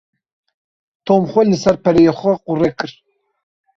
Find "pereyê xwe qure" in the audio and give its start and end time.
1.83-2.69